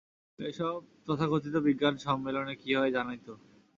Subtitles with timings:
[0.39, 0.75] এসব
[1.07, 3.33] তথাকথিত বিজ্ঞান সম্মেলনে কী হয় জানোই তো।